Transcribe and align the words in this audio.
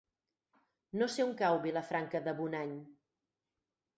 No 1.01 1.07
sé 1.15 1.25
on 1.25 1.35
cau 1.41 1.59
Vilafranca 1.67 2.21
de 2.29 2.35
Bonany. 2.39 2.75